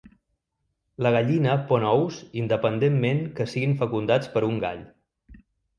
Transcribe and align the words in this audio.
La 1.05 1.11
gallina 1.15 1.57
pon 1.73 1.85
ous 1.91 2.17
independentment 2.45 3.23
que 3.39 3.49
siguin 3.53 3.79
fecundats 3.85 4.35
per 4.37 4.47
un 4.53 4.63
gall. 4.67 4.87